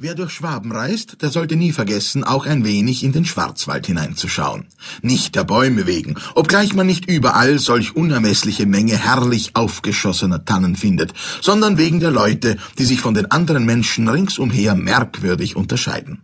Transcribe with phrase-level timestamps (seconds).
[0.00, 4.68] Wer durch Schwaben reist, der sollte nie vergessen, auch ein wenig in den Schwarzwald hineinzuschauen.
[5.02, 11.14] Nicht der Bäume wegen, obgleich man nicht überall solch unermessliche Menge herrlich aufgeschossener Tannen findet,
[11.40, 16.22] sondern wegen der Leute, die sich von den anderen Menschen ringsumher merkwürdig unterscheiden.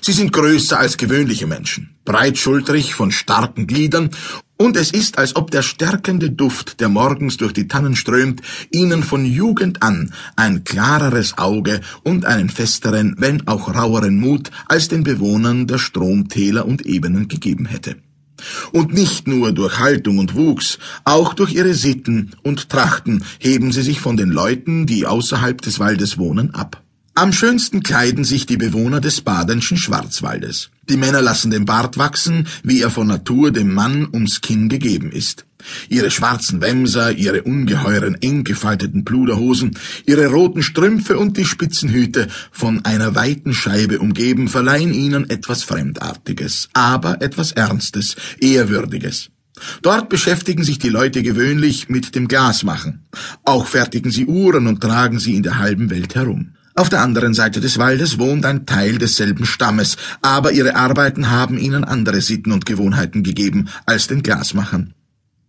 [0.00, 4.08] Sie sind größer als gewöhnliche Menschen, breitschultrig, von starken Gliedern,
[4.62, 9.02] und es ist, als ob der stärkende Duft, der morgens durch die Tannen strömt, ihnen
[9.02, 15.02] von Jugend an ein klareres Auge und einen festeren, wenn auch raueren Mut als den
[15.02, 17.96] Bewohnern der Stromtäler und Ebenen gegeben hätte.
[18.70, 23.82] Und nicht nur durch Haltung und Wuchs, auch durch ihre Sitten und Trachten heben sie
[23.82, 26.80] sich von den Leuten, die außerhalb des Waldes wohnen, ab.
[27.14, 30.70] Am schönsten kleiden sich die Bewohner des badenschen Schwarzwaldes.
[30.88, 35.12] Die Männer lassen den Bart wachsen, wie er von Natur dem Mann ums Kinn gegeben
[35.12, 35.44] ist.
[35.90, 42.82] Ihre schwarzen Wämser, ihre ungeheuren eng gefalteten Pluderhosen, ihre roten Strümpfe und die Spitzenhüte, von
[42.86, 49.28] einer weiten Scheibe umgeben, verleihen ihnen etwas Fremdartiges, aber etwas Ernstes, Ehrwürdiges.
[49.82, 53.04] Dort beschäftigen sich die Leute gewöhnlich mit dem Glasmachen.
[53.44, 56.54] Auch fertigen sie Uhren und tragen sie in der halben Welt herum.
[56.74, 61.58] Auf der anderen Seite des Waldes wohnt ein Teil desselben Stammes, aber ihre Arbeiten haben
[61.58, 64.94] ihnen andere Sitten und Gewohnheiten gegeben als den Glasmachern.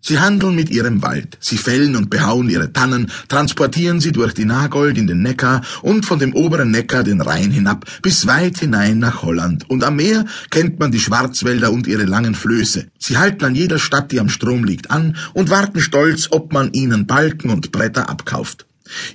[0.05, 4.43] Sie handeln mit ihrem Wald, sie fällen und behauen ihre Tannen, transportieren sie durch die
[4.43, 8.99] Nagold in den Neckar und von dem oberen Neckar den Rhein hinab bis weit hinein
[8.99, 9.69] nach Holland.
[9.69, 12.87] Und am Meer kennt man die Schwarzwälder und ihre langen Flöße.
[12.99, 16.73] Sie halten an jeder Stadt, die am Strom liegt, an und warten stolz, ob man
[16.73, 18.65] ihnen Balken und Bretter abkauft.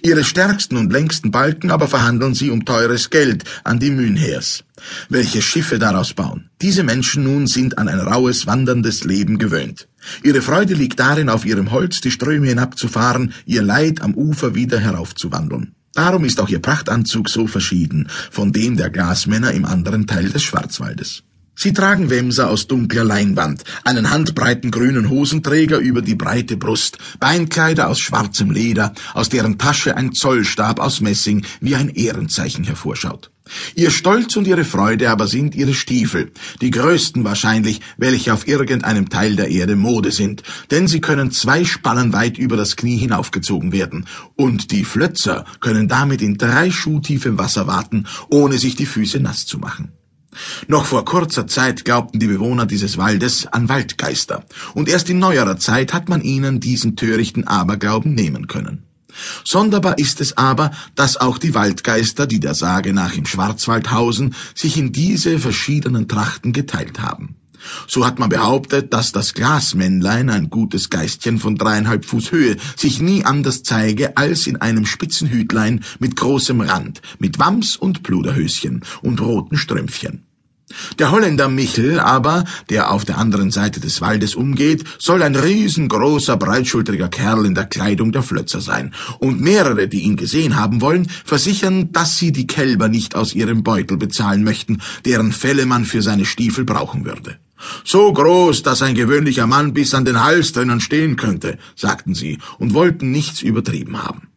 [0.02, 4.64] Ihre stärksten und längsten Balken aber verhandeln sie um teures Geld an die Mühnheers,
[5.08, 6.50] welche Schiffe daraus bauen.
[6.60, 9.88] Diese Menschen nun sind an ein raues, wanderndes Leben gewöhnt.
[10.22, 14.78] Ihre Freude liegt darin, auf ihrem Holz die Ströme hinabzufahren, ihr Leid am Ufer wieder
[14.78, 15.74] heraufzuwandeln.
[15.94, 20.42] Darum ist auch ihr Prachtanzug so verschieden von dem der Glasmänner im anderen Teil des
[20.42, 21.24] Schwarzwaldes.
[21.60, 27.88] Sie tragen Wämser aus dunkler Leinwand, einen handbreiten grünen Hosenträger über die breite Brust, Beinkleider
[27.88, 33.32] aus schwarzem Leder, aus deren Tasche ein Zollstab aus Messing wie ein Ehrenzeichen hervorschaut.
[33.74, 39.08] Ihr Stolz und ihre Freude aber sind ihre Stiefel, die größten wahrscheinlich, welche auf irgendeinem
[39.08, 43.72] Teil der Erde Mode sind, denn sie können zwei Spannen weit über das Knie hinaufgezogen
[43.72, 44.06] werden,
[44.36, 49.18] und die Flötzer können damit in drei Schuh tiefem Wasser warten, ohne sich die Füße
[49.18, 49.90] nass zu machen.
[50.66, 54.44] Noch vor kurzer Zeit glaubten die Bewohner dieses Waldes an Waldgeister,
[54.74, 58.84] und erst in neuerer Zeit hat man ihnen diesen törichten Aberglauben nehmen können.
[59.44, 64.34] Sonderbar ist es aber, dass auch die Waldgeister, die der Sage nach im Schwarzwald hausen,
[64.54, 67.37] sich in diese verschiedenen Trachten geteilt haben.
[67.86, 73.00] So hat man behauptet, dass das Glasmännlein, ein gutes Geistchen von dreieinhalb Fuß Höhe, sich
[73.00, 79.20] nie anders zeige als in einem Spitzenhütlein mit großem Rand, mit Wams und Pluderhöschen und
[79.20, 80.24] roten Strümpfchen.
[80.98, 86.36] Der Holländer Michel aber, der auf der anderen Seite des Waldes umgeht, soll ein riesengroßer,
[86.36, 91.08] breitschultriger Kerl in der Kleidung der Flötzer sein, und mehrere, die ihn gesehen haben wollen,
[91.24, 96.02] versichern, dass sie die Kälber nicht aus ihrem Beutel bezahlen möchten, deren Felle man für
[96.02, 97.38] seine Stiefel brauchen würde.
[97.84, 102.38] So groß, dass ein gewöhnlicher Mann bis an den Hals drinnen stehen könnte, sagten sie
[102.58, 104.28] und wollten nichts übertrieben haben.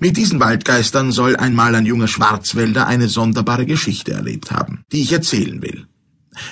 [0.00, 5.12] Mit diesen Waldgeistern soll einmal ein junger Schwarzwälder eine sonderbare Geschichte erlebt haben, die ich
[5.12, 5.86] erzählen will.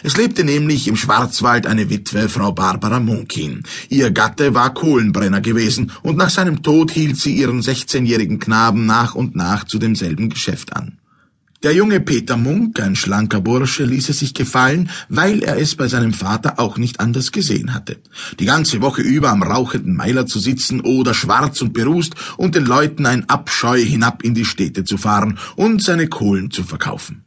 [0.03, 3.63] Es lebte nämlich im Schwarzwald eine Witwe, Frau Barbara Munkin.
[3.89, 9.15] Ihr Gatte war Kohlenbrenner gewesen, und nach seinem Tod hielt sie ihren sechzehnjährigen Knaben nach
[9.15, 10.99] und nach zu demselben Geschäft an.
[11.65, 15.89] Der junge Peter Munk, ein schlanker Bursche, ließ es sich gefallen, weil er es bei
[15.89, 17.97] seinem Vater auch nicht anders gesehen hatte.
[18.39, 22.65] Die ganze Woche über am rauchenden Meiler zu sitzen oder schwarz und berußt und den
[22.65, 27.25] Leuten ein Abscheu hinab in die Städte zu fahren und seine Kohlen zu verkaufen.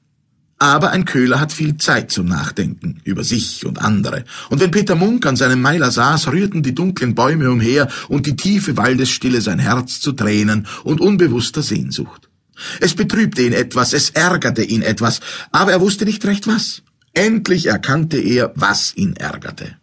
[0.59, 4.24] Aber ein Köhler hat viel Zeit zum Nachdenken über sich und andere.
[4.50, 8.38] Und wenn Peter Munk an seinem Meiler saß, rührten die dunklen Bäume umher und die
[8.38, 12.31] tiefe Waldesstille sein Herz zu Tränen und unbewusster Sehnsucht.
[12.79, 15.19] Es betrübte ihn etwas, es ärgerte ihn etwas,
[15.51, 16.81] aber er wusste nicht recht was.
[17.13, 19.75] Endlich erkannte er, was ihn ärgerte.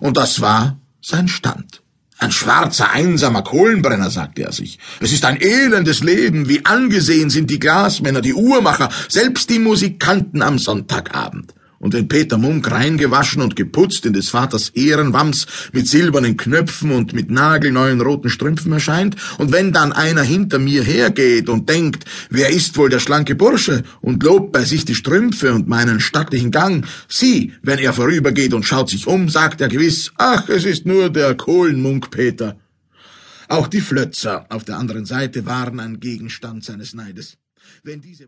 [0.00, 1.82] Und das war sein Stand.
[2.18, 4.78] Ein schwarzer, einsamer Kohlenbrenner, sagte er sich.
[5.00, 10.42] Es ist ein elendes Leben, wie angesehen sind die Glasmänner, die Uhrmacher, selbst die Musikanten
[10.42, 11.52] am Sonntagabend
[11.82, 17.12] und wenn Peter Munk reingewaschen und geputzt in des Vaters Ehrenwams mit silbernen Knöpfen und
[17.12, 22.50] mit nagelneuen roten Strümpfen erscheint, und wenn dann einer hinter mir hergeht und denkt, wer
[22.50, 26.86] ist wohl der schlanke Bursche, und lobt bei sich die Strümpfe und meinen stattlichen Gang,
[27.08, 31.10] sieh, wenn er vorübergeht und schaut sich um, sagt er gewiss, ach, es ist nur
[31.10, 32.56] der Kohlenmunk Peter.
[33.48, 37.38] Auch die Flötzer auf der anderen Seite waren ein Gegenstand seines Neides.
[37.82, 38.20] Wenn diese